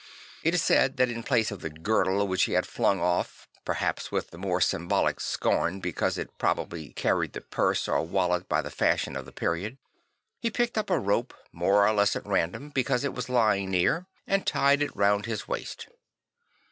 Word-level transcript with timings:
It 0.41 0.55
is 0.55 0.63
said 0.63 0.97
that 0.97 1.09
in 1.11 1.21
place 1.21 1.51
of 1.51 1.61
the 1.61 1.69
girdle 1.69 2.27
which 2.27 2.45
he 2.45 2.53
had 2.53 2.65
flung 2.65 2.99
off 2.99 3.47
(perhaps 3.63 4.11
with 4.11 4.31
the 4.31 4.37
more 4.39 4.59
symbolic 4.59 5.19
scorn 5.19 5.79
because 5.79 6.17
it 6.17 6.39
probably 6.39 6.91
carried 6.93 7.33
the 7.33 7.41
purse 7.41 7.87
or 7.87 8.01
wallet 8.01 8.49
by 8.49 8.63
the 8.63 8.71
fashion 8.71 9.15
of 9.15 9.25
the 9.25 9.31
period) 9.31 9.77
he 10.39 10.49
picked 10.49 10.75
up 10.75 10.89
a 10.89 10.97
rope 10.97 11.35
more 11.51 11.85
or 11.87 11.93
less 11.93 12.15
at 12.15 12.25
random, 12.25 12.69
because 12.71 13.03
it 13.03 13.13
was 13.13 13.29
lying 13.29 13.69
near, 13.69 14.07
and 14.25 14.47
tied 14.47 14.81
it 14.81 14.95
round 14.95 15.27
his 15.27 15.47
waist. 15.47 15.85